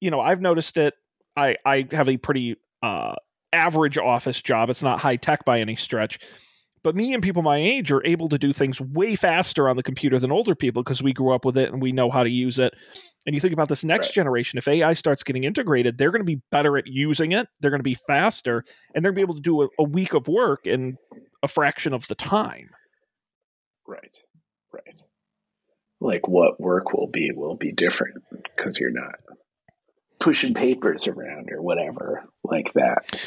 [0.00, 0.94] you know, I've noticed it.
[1.36, 3.14] I I have a pretty uh,
[3.52, 4.70] average office job.
[4.70, 6.18] It's not high tech by any stretch,
[6.82, 9.82] But me and people my age are able to do things way faster on the
[9.82, 12.30] computer than older people because we grew up with it and we know how to
[12.30, 12.72] use it.
[13.26, 14.14] And you think about this next Right.
[14.14, 17.48] generation, if AI starts getting integrated, they're going to be better at using it.
[17.60, 18.64] They're going to be faster
[18.94, 20.96] and they're going to be able to do a, a week of work in
[21.42, 22.70] a fraction of the time.
[23.86, 24.16] Right.
[24.72, 24.96] Right.
[26.00, 29.16] Like what work will be will be different because you're not
[30.18, 33.22] pushing papers around or whatever like that.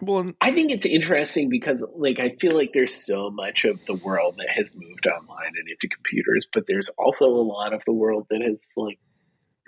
[0.00, 3.94] Well, I think it's interesting because like I feel like there's so much of the
[3.94, 7.92] world that has moved online and into computers, but there's also a lot of the
[7.92, 8.98] world that has like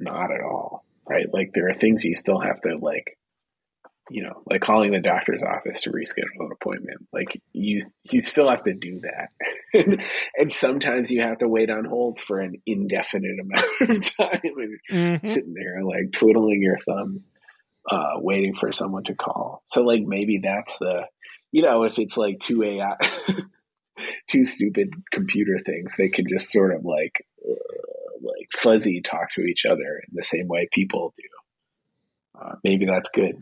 [0.01, 0.85] not at all.
[1.09, 1.27] Right?
[1.33, 3.18] Like there are things you still have to like
[4.11, 7.07] you know, like calling the doctor's office to reschedule an appointment.
[7.12, 10.01] Like you you still have to do that.
[10.37, 14.40] and sometimes you have to wait on hold for an indefinite amount of time
[14.90, 15.27] and mhm.
[15.27, 17.27] sitting there like twiddling your thumbs
[17.90, 19.62] uh waiting for someone to call.
[19.66, 21.03] So like maybe that's the
[21.51, 22.97] you know if it's like two ai
[24.29, 27.55] two stupid computer things they can just sort of like uh,
[28.23, 32.40] like fuzzy talk to each other in the same way people do.
[32.40, 33.37] Uh, maybe that's good.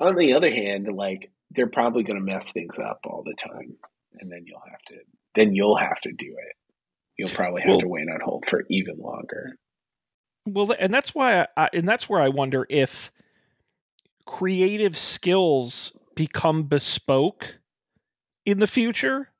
[0.00, 3.76] On the other hand like they're probably going to mess things up all the time
[4.20, 4.94] and then you'll have to
[5.34, 6.56] then you'll have to do it.
[7.16, 9.56] You'll probably have Well- to wait on hold for even longer.
[10.46, 13.12] Well, and that's why, I, and that's where I wonder if
[14.28, 17.58] creative skills become bespoke
[18.44, 19.30] in the future,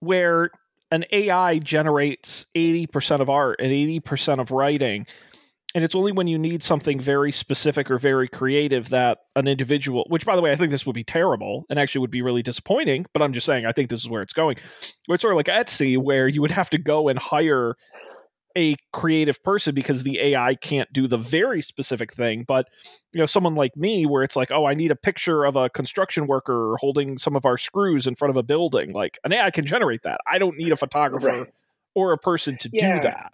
[0.00, 0.50] where
[0.90, 5.06] an AI generates eighty percent of art and eighty percent of writing,
[5.74, 10.04] and it's only when you need something very specific or very creative that an individual.
[10.08, 12.42] Which, by the way, I think this would be terrible and actually would be really
[12.42, 13.06] disappointing.
[13.14, 14.56] But I'm just saying, I think this is where it's going.
[15.08, 17.76] It's sort of like Etsy, where you would have to go and hire
[18.56, 22.44] a creative person because the AI can't do the very specific thing.
[22.46, 22.68] But
[23.12, 25.68] you know, someone like me, where it's like, oh, I need a picture of a
[25.70, 28.92] construction worker holding some of our screws in front of a building.
[28.92, 30.20] Like an AI can generate that.
[30.30, 31.52] I don't need a photographer Right.
[31.94, 32.96] or a person to Yeah.
[33.00, 33.32] do that.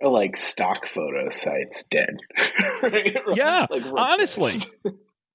[0.00, 2.18] Like stock photo sites dead.
[2.82, 3.16] Right?
[3.34, 4.52] Yeah, Like, honestly.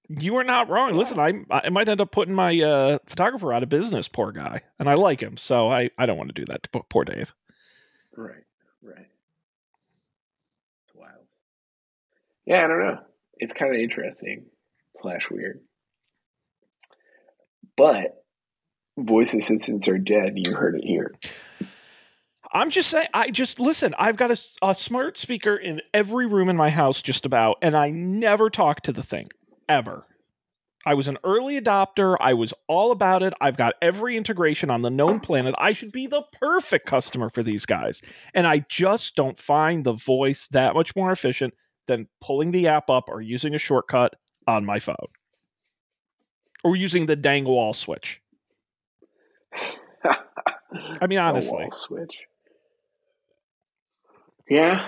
[0.10, 0.96] You are not wrong.
[0.96, 4.10] Listen, I I might end up putting my uh, photographer out of business.
[4.10, 6.70] Poor guy, and I like him, so I I don't want to do that to
[6.90, 7.34] poor Dave.
[8.16, 8.44] Right,
[8.84, 9.08] right.
[10.86, 11.26] It's wild.
[12.46, 13.00] Yeah, I don't know.
[13.38, 14.46] It's kind of interesting
[14.98, 15.62] slash weird.
[17.76, 18.24] But
[18.98, 20.34] voice assistants are dead.
[20.36, 21.14] You heard it here.
[22.52, 23.08] I'm just saying.
[23.14, 23.96] I just listen.
[23.98, 24.30] I've got
[24.62, 28.82] a smart speaker in every room in my house, just about, and I never talk
[28.82, 29.32] to the thing
[29.68, 30.06] ever.
[30.86, 32.18] I was an early adopter.
[32.20, 33.34] I was all about it.
[33.40, 35.56] I've got every integration on the known planet.
[35.58, 38.02] I should be the perfect customer for these guys,
[38.34, 41.54] and I just don't find the voice that much more efficient
[41.88, 44.16] than pulling the app up or using a shortcut
[44.48, 44.96] on my phone,
[46.64, 48.22] or using the dang wall switch.
[51.02, 52.16] I mean, honestly, wall switch.
[54.50, 54.88] Yeah,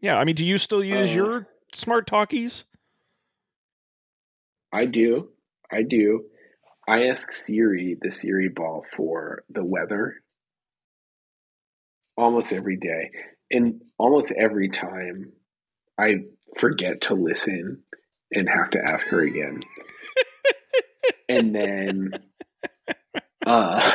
[0.00, 0.16] yeah.
[0.16, 2.64] I mean, do you still use Uh, your smart talkies?
[4.72, 5.28] I do.
[5.70, 6.24] I do.
[6.88, 10.16] I ask Siri, the Siri ball, for the weather
[12.16, 13.10] almost every day.
[13.50, 15.32] And almost every time
[15.98, 16.24] I
[16.58, 17.82] forget to listen
[18.32, 19.60] and have to ask her again.
[21.28, 22.10] and then
[23.46, 23.90] uh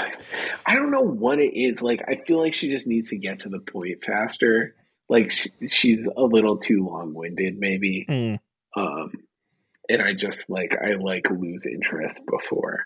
[0.65, 1.81] I don't know what it is.
[1.81, 4.75] Like I feel like she just needs to get to the point faster.
[5.09, 8.35] Like she, she's a little too long-winded maybe Hmm.
[8.81, 9.11] um
[9.89, 12.85] and i just like i like lose interest before.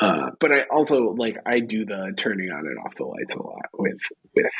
[0.00, 3.42] Uh but i also like i do the turning on and off the lights a
[3.42, 3.98] lot with
[4.34, 4.52] with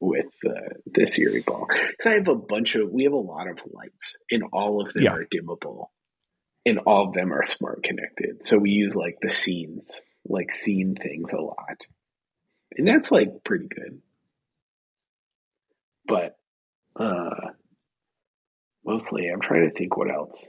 [0.00, 1.66] with uh, the Siri ball.
[1.68, 4.92] Because I have a bunch of we have a lot of lights and all of
[4.92, 5.12] them Yeah.
[5.14, 5.86] are dimmable
[6.66, 8.44] and all of them are smart connected.
[8.44, 9.88] So we use like the scenes
[10.26, 11.86] like scene things a lot.
[12.76, 14.00] And that's like pretty good.
[16.06, 16.36] But
[16.98, 17.50] uh
[18.84, 20.46] mostly i'm trying to think what else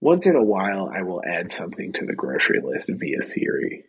[0.00, 3.84] once in a while i will add something to the grocery list via siri.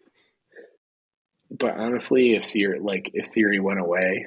[1.50, 4.26] But honestly if siri like if siri went away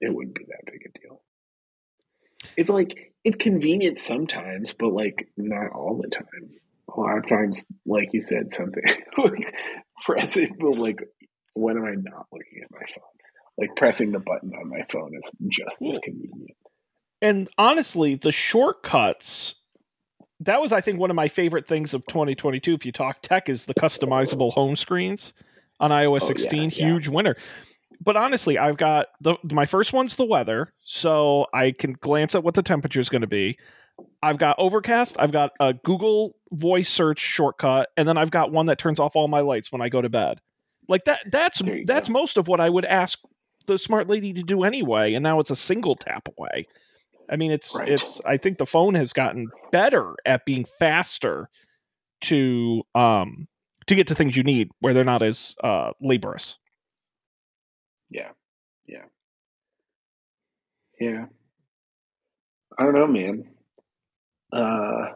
[0.00, 1.22] it wouldn't be that big a deal.
[2.56, 6.24] It's like it's convenient sometimes but like not all the time.
[6.96, 8.84] A lot of times like you said something
[9.18, 9.54] like
[10.02, 11.00] pressing the like
[11.54, 13.04] when am i not looking at my phone?
[13.56, 16.56] Like pressing the button on my phone is just as convenient.
[17.22, 19.54] And honestly, the shortcuts
[20.44, 23.48] that was I think one of my favorite things of 2022 if you talk tech
[23.48, 25.34] is the customizable home screens
[25.80, 26.68] on iOS Oh, 16 yeah, yeah.
[26.70, 27.36] huge winner.
[28.00, 32.42] but honestly, I've got the my first one's the weather, so I can glance at
[32.44, 33.58] what the temperature is going to be.
[34.22, 35.16] I've got overcast.
[35.18, 39.14] I've got a Google voice search shortcut, and then I've got one that turns off
[39.14, 40.40] all my lights when I go to bed.
[40.88, 41.20] Like that.
[41.30, 42.12] That's that's go.
[42.12, 43.18] most of what I would ask
[43.66, 45.14] the smart lady to do anyway.
[45.14, 46.66] And now it's a single tap away.
[47.30, 47.88] I mean, it's right.
[47.88, 48.20] it's.
[48.24, 51.48] I think the phone has gotten better at being faster
[52.22, 53.48] to um
[53.86, 56.58] to get to things you need where they're not as uh laborious.
[58.10, 58.30] Yeah,
[58.86, 59.04] yeah,
[61.00, 61.26] yeah.
[62.78, 63.44] I don't know, man.
[64.52, 65.12] Uh,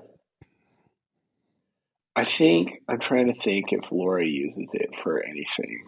[2.16, 5.86] I think I'm trying to think if Laura uses it for anything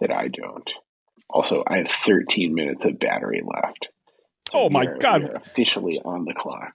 [0.00, 0.70] that I don't.
[1.28, 3.88] Also, I have 13 minutes of battery left.
[4.50, 5.30] So oh my god!
[5.34, 6.72] officially on the clock.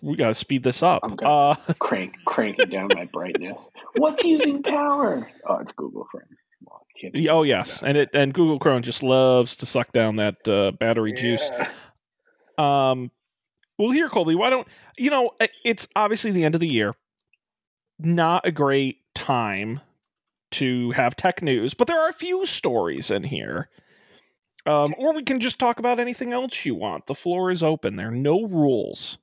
[0.00, 1.00] We gotta speed this up.
[1.02, 3.68] I'm gonna uh, crank cranking down my brightness.
[3.96, 5.30] What's using power?
[5.46, 6.24] Oh, it's Google Chrome.
[6.64, 6.86] Well,
[7.28, 11.12] oh yes, and it and Google Chrome just loves to suck down that uh, battery
[11.14, 11.20] yeah.
[11.20, 11.50] juice.
[12.56, 13.10] Um,
[13.78, 15.32] well, here, Colby, why don't you know?
[15.64, 16.94] It's obviously the end of the year.
[17.98, 19.80] Not a great time
[20.52, 23.68] to have tech news, but there are a few stories in here.
[24.64, 27.06] Um, or we can just talk about anything else you want.
[27.06, 27.96] The floor is open.
[27.96, 29.18] There are no rules.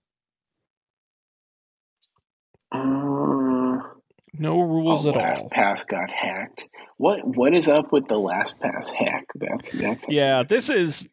[2.71, 3.79] Uh,
[4.33, 5.49] no rules oh, at last all.
[5.49, 6.67] Pass got hacked.
[6.97, 9.25] What What is up with the LastPass hack?
[9.35, 10.43] That's that's yeah.
[10.43, 11.07] This is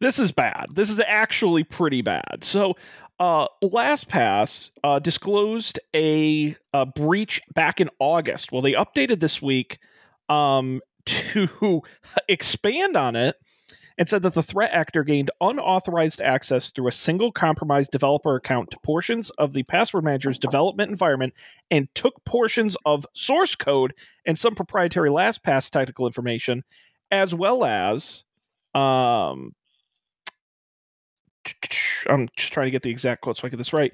[0.00, 0.66] this is bad.
[0.72, 2.42] This is actually pretty bad.
[2.42, 2.76] So,
[3.18, 8.52] uh, LastPass uh, disclosed a, a, breach back in August.
[8.52, 9.78] Well, they updated this week
[10.28, 11.82] um, to
[12.28, 13.36] expand on it
[13.98, 18.70] and said that the threat actor gained unauthorized access through a single compromised developer account
[18.70, 21.32] to portions of the password manager's development environment
[21.70, 23.94] and took portions of source code
[24.26, 26.62] and some proprietary LastPass technical information,
[27.10, 28.24] as well as
[28.74, 29.54] um,
[32.08, 33.92] I'm just trying to get the exact quote so I get this right.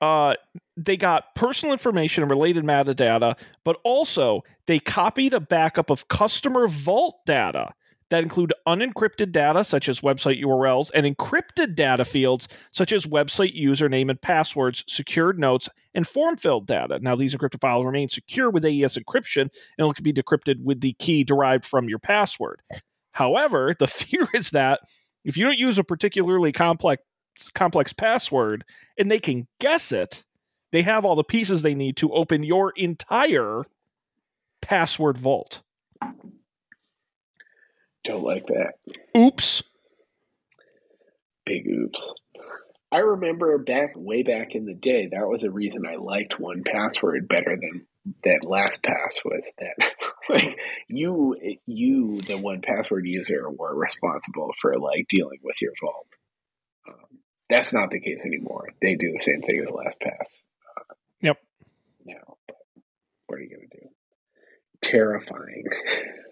[0.00, 0.34] Uh,
[0.76, 6.68] they got personal information and related metadata, but also they copied a backup of customer
[6.68, 7.72] vault data
[8.10, 13.58] that include unencrypted data such as website URLs and encrypted data fields such as website
[13.60, 16.98] username and passwords, secured notes, and form filled data.
[17.00, 20.94] Now, these encrypted files remain secure with AES encryption and can be decrypted with the
[20.94, 22.62] key derived from your password.
[23.12, 24.80] However, the fear is that
[25.24, 27.02] if you don't use a particularly complex
[27.54, 28.64] complex password
[28.98, 30.24] and they can guess it,
[30.72, 33.62] they have all the pieces they need to open your entire
[34.60, 35.62] password vault.
[38.08, 38.72] Don't like that.
[39.14, 39.62] Oops.
[41.44, 42.08] Big oops.
[42.90, 47.28] I remember back way back in the day, that was a reason I liked 1Password
[47.28, 47.86] better than
[48.24, 49.92] that LastPass was that
[50.30, 56.06] like you you the 1Password user were responsible for like dealing with your vault.
[56.88, 57.18] Um,
[57.50, 58.70] that's not the case anymore.
[58.80, 60.40] They do the same thing as LastPass.
[60.78, 61.36] Uh, yep.
[62.06, 62.38] Now,
[63.26, 63.88] what are you going to do?
[64.80, 65.64] Terrifying.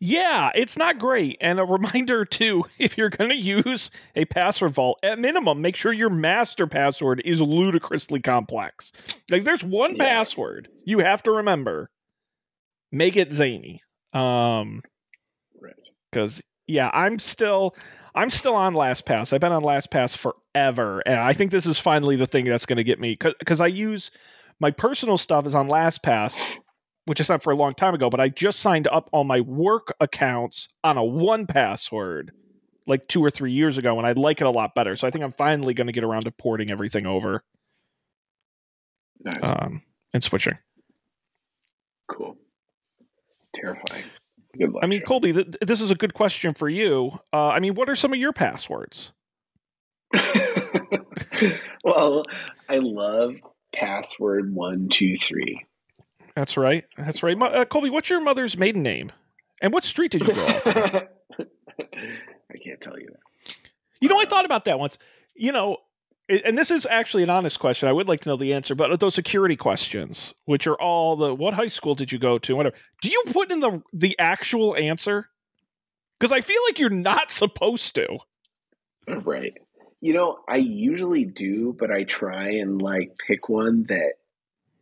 [0.00, 1.36] yeah, it's not great.
[1.40, 5.76] And a reminder too, if you're going to use a password vault, at minimum, make
[5.76, 8.92] sure your master password is ludicrously complex.
[9.30, 10.04] Like there's one yeah.
[10.04, 11.90] password you have to remember.
[12.92, 13.82] Make it zany.
[14.12, 14.82] Um
[15.60, 15.74] right.
[16.12, 17.74] Cuz yeah, I'm still
[18.14, 19.32] I'm still on LastPass.
[19.32, 22.76] I've been on LastPass forever, and I think this is finally the thing that's going
[22.76, 24.12] to get me because I use
[24.60, 26.40] my personal stuff is on LastPass,
[27.06, 29.40] which I signed for a long time ago, but I just signed up all my
[29.40, 32.30] work accounts on a 1Password
[32.86, 34.96] like two or three years ago, and I like it a lot better.
[34.96, 37.42] So I think I'm finally going to get around to porting everything over.
[39.22, 39.38] Nice.
[39.42, 40.58] Um, and switching.
[42.08, 42.36] Cool.
[43.54, 44.04] Terrifying.
[44.58, 44.84] Good luck.
[44.84, 47.18] I mean, Colby, th- this is a good question for you.
[47.32, 49.12] Uh, I mean, what are some of your passwords?
[51.84, 52.24] well,
[52.68, 53.34] I love
[53.74, 55.64] password one two three.
[56.36, 56.84] That's right.
[56.96, 57.40] That's right.
[57.40, 59.12] Uh, Colby, what's your mother's maiden name?
[59.62, 60.66] And what street did you grow up
[61.38, 63.54] I can't tell you that.
[64.00, 64.98] You know, I thought about that once.
[65.34, 65.78] You know,
[66.28, 67.88] and this is actually an honest question.
[67.88, 71.34] I would like to know the answer, but those security questions, which are all the
[71.34, 72.76] what high school did you go to, whatever.
[73.02, 75.28] Do you put in the the actual answer?
[76.18, 78.18] Because I feel like you're not supposed to.
[79.06, 79.54] Right.
[80.00, 84.14] You know, I usually do, but I try and like pick one that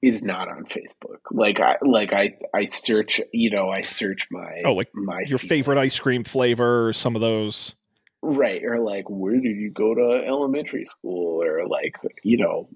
[0.03, 1.21] is not on Facebook.
[1.31, 5.39] Like I like I I search, you know, I search my oh like my your
[5.39, 7.77] favorite ice cream flavor or some of those.
[8.21, 12.69] Right, or like where did you go to elementary school or like, you know,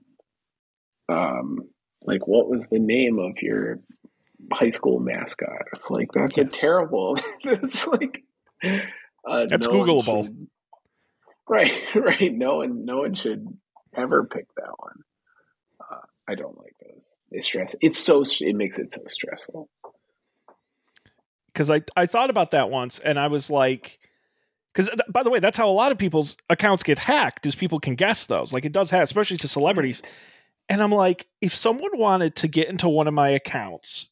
[1.08, 1.68] um
[2.02, 3.80] like what was the name of your
[4.52, 5.66] high school mascot.
[5.72, 6.46] It's like that's yes.
[6.46, 7.18] a terrible.
[7.42, 8.22] it's like
[8.62, 10.24] uh, that's no Googleable.
[10.24, 10.46] Should,
[11.48, 12.32] right, right.
[12.32, 13.46] No one, no one should
[13.94, 15.02] ever pick that one.
[16.28, 17.12] I don't like those.
[17.30, 17.74] They stress.
[17.80, 18.24] It's so.
[18.40, 19.68] It makes it so stressful.
[21.52, 23.98] Because I I thought about that once, and I was like,
[24.72, 27.46] because by the way, that's how a lot of people's accounts get hacked.
[27.46, 28.52] Is people can guess those.
[28.52, 30.02] Like it does have, especially to celebrities.
[30.68, 34.10] And I'm like, if someone wanted to get into one of my accounts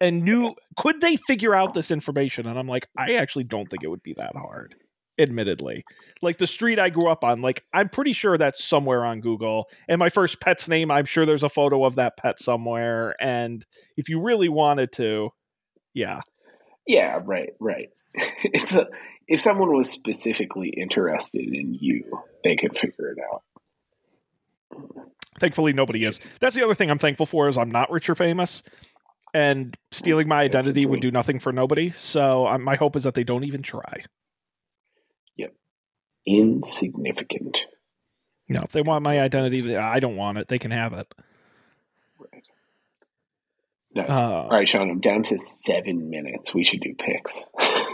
[0.00, 2.46] and knew, could they figure out this information?
[2.46, 4.76] And I'm like, I actually don't think it would be that hard,
[5.18, 5.84] admittedly.
[6.22, 9.66] Like the street I grew up on, like I'm pretty sure that's somewhere on Google.
[9.88, 13.14] And my first pet's name, I'm sure there's a photo of that pet somewhere.
[13.20, 13.64] And
[13.96, 15.30] if you really wanted to,
[15.94, 16.20] yeah.
[16.86, 17.90] Yeah, right, right.
[18.14, 18.86] it's a
[19.30, 22.04] if someone was specifically interested in you,
[22.42, 23.42] they could figure it out.
[25.38, 26.18] Thankfully, nobody is.
[26.40, 28.64] That's the other thing I'm thankful for is I'm not rich or famous,
[29.32, 31.90] and stealing my identity would do nothing for nobody.
[31.90, 34.02] So um, my hope is that they don't even try.
[36.30, 37.58] Yep, insignificant.
[38.48, 40.48] No, if they want my identity, I don't want it.
[40.48, 41.12] They can have it.
[42.18, 42.44] Right.
[43.94, 44.16] Nice.
[44.16, 44.90] Uh, All right, Sean.
[44.90, 46.52] I'm down to seven minutes.
[46.54, 47.40] We should do picks.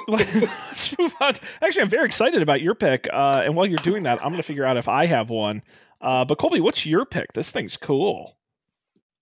[0.08, 1.34] let's move on.
[1.62, 3.06] Actually, I'm very excited about your pick.
[3.12, 5.62] Uh, and while you're doing that, I'm going to figure out if I have one.
[6.00, 7.32] Uh, but Colby, what's your pick?
[7.32, 8.36] This thing's cool.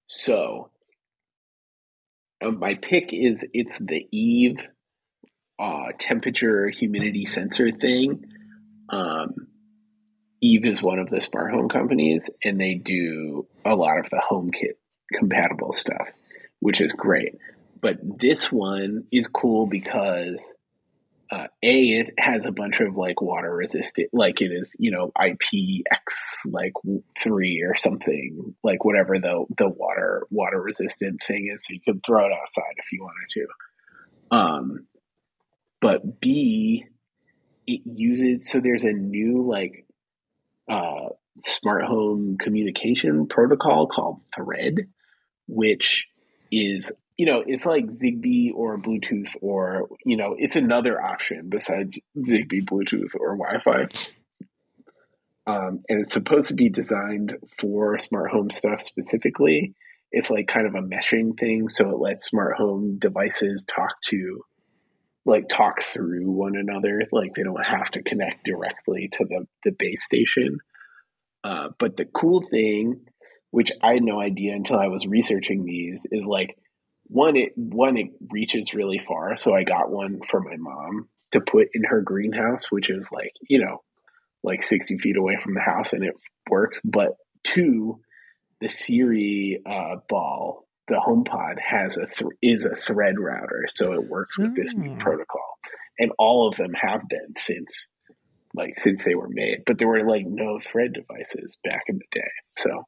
[0.07, 0.71] So,
[2.45, 4.59] um, my pick is it's the Eve
[5.59, 8.25] uh, temperature humidity sensor thing.
[8.89, 9.49] Um,
[10.41, 14.23] Eve is one of the smart home companies, and they do a lot of the
[14.31, 14.75] HomeKit
[15.13, 16.09] compatible stuff,
[16.61, 17.35] which is great.
[17.81, 20.45] But this one is cool because
[21.31, 25.11] uh, a it has a bunch of like water resistant like it is you know
[25.19, 26.73] ipx like
[27.19, 32.01] three or something like whatever the the water water resistant thing is so you can
[32.01, 34.87] throw it outside if you wanted to um
[35.81, 36.85] but b
[37.67, 39.87] it uses so there's a new like
[40.69, 41.09] uh
[41.43, 44.87] smart home communication protocol called thread
[45.47, 46.07] which
[46.51, 51.99] is you know, it's like Zigbee or Bluetooth, or you know, it's another option besides
[52.19, 53.87] Zigbee, Bluetooth, or Wi-Fi.
[55.47, 59.75] Um, and it's supposed to be designed for smart home stuff specifically.
[60.11, 64.45] It's like kind of a meshing thing, so it lets smart home devices talk to,
[65.27, 67.03] like, talk through one another.
[67.13, 70.59] Like they don't have to connect directly to the the base station.
[71.43, 73.01] Uh, but the cool thing,
[73.51, 76.57] which I had no idea until I was researching these, is like
[77.07, 81.41] one it one it reaches really far so i got one for my mom to
[81.41, 83.83] put in her greenhouse which is like you know
[84.43, 86.15] like 60 feet away from the house and it
[86.51, 88.01] works but two
[88.61, 94.09] the siri uh, ball the homepod has a th- is a thread router so it
[94.09, 94.99] works with this new hmm.
[94.99, 95.59] protocol
[95.99, 97.89] and all of them have been since
[98.55, 102.21] like since they were made but there were like no thread devices back in the
[102.21, 102.85] day so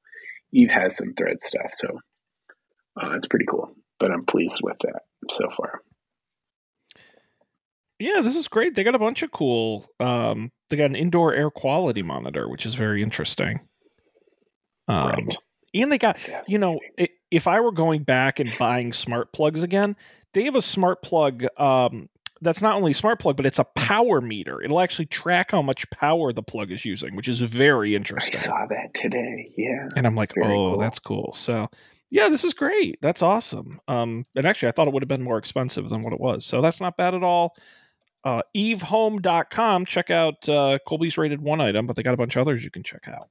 [0.53, 1.89] eve has some thread stuff so
[3.01, 5.81] uh, it's pretty cool but I'm pleased with that so far.
[7.99, 8.75] Yeah, this is great.
[8.75, 9.87] They got a bunch of cool.
[10.01, 13.61] Um, they got an indoor air quality monitor, which is very interesting.
[14.87, 15.37] Um, right.
[15.75, 16.79] And they got, you know,
[17.31, 19.97] if I were going back and buying smart plugs again,
[20.33, 22.09] they have a smart plug um,
[22.43, 24.63] that's not only a smart plug, but it's a power meter.
[24.63, 28.35] It'll actually track how much power the plug is using, which is very interesting.
[28.35, 29.53] I saw that today.
[29.57, 29.89] Yeah.
[29.97, 30.79] And I'm like, very oh, cool.
[30.79, 31.31] that's cool.
[31.33, 31.69] So
[32.11, 32.99] yeah, this is great.
[33.01, 33.81] That's awesome.
[33.89, 36.45] Um, and actually, I thought it would have been more expensive than what it was.
[36.45, 37.57] So that's not bad at all.
[38.25, 39.87] Uh, evehome.com.
[39.87, 42.71] Check out uh, Colby's rated one item, but they got a bunch of others you
[42.71, 43.29] can check out.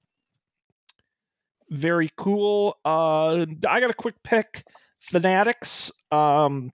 [1.69, 2.77] Very cool.
[2.85, 4.63] Uh, I got a quick pick.
[4.99, 5.91] Fanatics.
[6.11, 6.71] Um,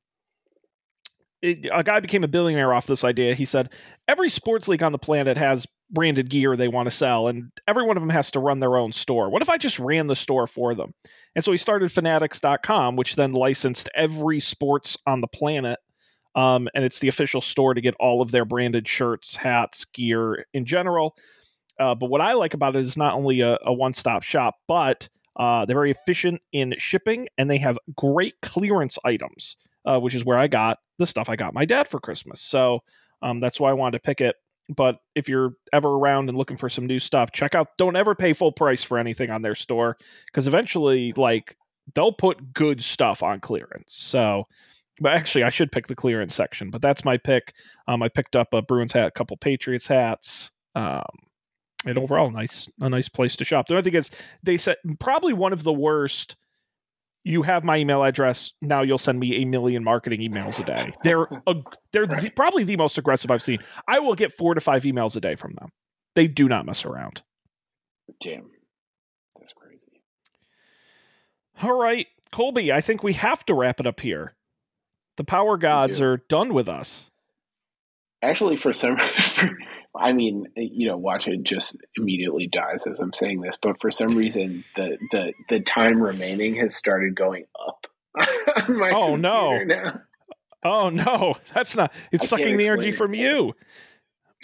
[1.42, 3.34] it, a guy became a billionaire off this idea.
[3.34, 3.70] He said
[4.08, 7.86] every sports league on the planet has branded gear they want to sell, and every
[7.86, 9.30] one of them has to run their own store.
[9.30, 10.94] What if I just ran the store for them?
[11.36, 15.80] And so he started Fanatics.com, which then licensed every sports on the planet.
[16.36, 20.46] Um, and it's the official store to get all of their branded shirts, hats, gear
[20.54, 21.16] in general.
[21.82, 24.56] Uh, but what I like about it is not only a, a one stop shop,
[24.68, 30.14] but uh, they're very efficient in shipping and they have great clearance items, uh, which
[30.14, 32.40] is where I got the stuff I got my dad for Christmas.
[32.40, 32.84] So
[33.24, 34.36] um, that's why I wanted to pick it.
[34.70, 37.70] But if you're ever around and looking for some new stuff, check out.
[37.78, 41.58] Don't ever pay full price for anything on their store because eventually, like,
[41.96, 43.96] they'll put good stuff on clearance.
[43.96, 44.48] So,
[45.02, 46.70] but actually, I should pick the clearance section.
[46.70, 47.54] But that's my pick.
[47.88, 50.52] Um, I picked up a Bruins hat, a couple Patriots hats.
[50.76, 51.02] Um,
[51.86, 53.68] and overall, nice a nice place to shop.
[53.68, 54.10] The only thing is,
[54.44, 56.36] they said probably one of the worst
[57.24, 58.54] you have my email address.
[58.62, 60.94] Now you'll send me a million marketing emails a day.
[61.04, 61.56] They're a,
[61.92, 63.60] they're the, probably the most aggressive I've seen.
[63.88, 65.70] I will get four to five emails a day from them.
[66.16, 67.22] They do not mess around.
[68.20, 68.50] Damn,
[69.38, 70.02] that's crazy.
[71.62, 72.72] All right, Colby.
[72.72, 74.36] I think we have to wrap it up here.
[75.18, 77.11] The power gods are done with us.
[78.24, 78.98] Actually, for some,
[79.96, 83.90] I mean, you know, watch it just immediately dies as I'm saying this, but for
[83.90, 87.88] some reason, the the the time remaining has started going up.
[88.70, 89.58] Oh, no.
[89.64, 90.02] Now.
[90.64, 91.92] Oh no, that's not.
[92.12, 93.54] It's I sucking the energy from you.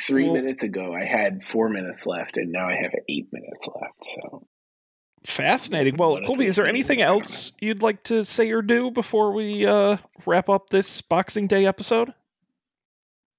[0.02, 3.68] Three Well- minutes ago, I had four minutes left, and now I have eight minutes
[3.68, 4.06] left.
[4.06, 4.48] So,
[5.26, 5.98] Fascinating.
[5.98, 9.98] Well, Colby, is there anything else you'd like to say or do before we uh,
[10.26, 12.14] wrap up this Boxing Day episode?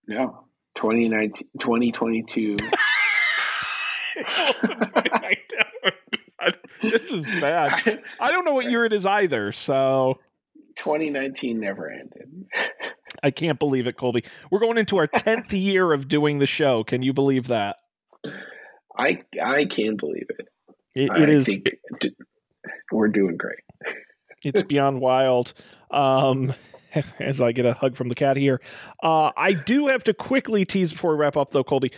[0.09, 0.45] No,
[0.77, 2.57] 2019, 2022.
[6.83, 8.01] this is bad.
[8.21, 10.19] I don't know what year it is either, so
[10.77, 12.47] 2019 never ended.
[13.23, 14.25] I can't believe it, Colby.
[14.51, 16.85] We're going into our tenth year of doing the show.
[16.85, 17.77] Can you believe that?
[18.97, 20.49] I I can believe it.
[20.95, 21.47] It, I it is.
[21.47, 22.15] think d-
[22.93, 23.59] we're doing great.
[24.45, 25.53] it's beyond wild.
[25.91, 26.55] Um,
[27.21, 28.61] as I get a hug from the cat here,
[29.03, 31.93] uh, I do have to quickly tease before we wrap up, though, Colby.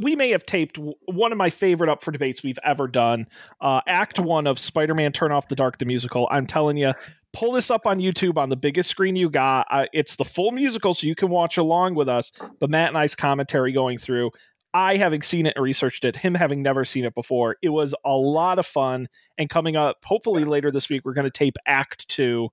[0.00, 3.26] We may have taped one of my favorite up for debates we've ever done.
[3.60, 6.28] Uh, act one of Spider-Man: Turn Off the Dark, the musical.
[6.30, 6.92] I'm telling you,
[7.32, 9.66] pull this up on YouTube on the biggest screen you got.
[9.70, 12.32] Uh, it's the full musical, so you can watch along with us.
[12.60, 14.30] But Matt and I's commentary going through.
[14.74, 17.56] I having seen it and researched it, him having never seen it before.
[17.62, 19.08] It was a lot of fun.
[19.38, 22.50] And coming up, hopefully later this week, we're going to tape Act Two.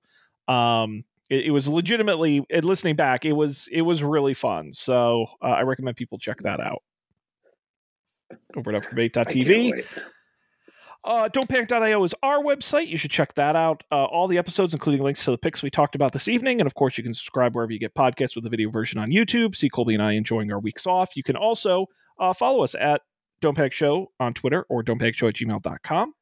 [0.48, 4.72] Um, it, it was legitimately listening back it was it was really fun.
[4.72, 6.82] So uh, i recommend people check that out.
[8.56, 9.86] Over at I can't updebate.tv wait.
[11.04, 12.88] uh, don'tpanic.io is our website.
[12.88, 13.84] You should check that out.
[13.92, 16.66] Uh, all the episodes including links to the picks we talked about this evening and
[16.66, 19.54] of course you can subscribe wherever you get podcasts with the video version on youtube.
[19.54, 21.16] See colby and i enjoying our weeks off.
[21.16, 21.86] You can also
[22.18, 23.02] uh, follow us at
[23.40, 26.14] don't panic show on twitter or don't panic show at gmail.com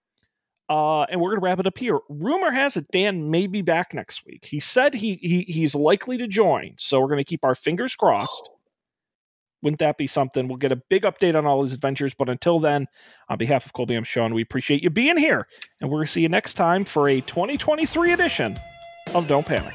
[0.68, 1.98] uh, and we're gonna wrap it up here.
[2.08, 4.44] Rumor has it Dan may be back next week.
[4.44, 8.50] He said he, he he's likely to join, so we're gonna keep our fingers crossed.
[9.62, 10.46] Wouldn't that be something?
[10.46, 12.12] We'll get a big update on all his adventures.
[12.14, 12.86] But until then,
[13.30, 14.34] on behalf of Colby, I'm Sean.
[14.34, 15.46] We appreciate you being here,
[15.80, 18.56] and we're gonna see you next time for a 2023 edition
[19.14, 19.74] of Don't Panic.